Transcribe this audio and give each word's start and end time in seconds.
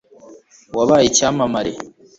wabaye 0.77 1.05
icyamamare 1.11 1.71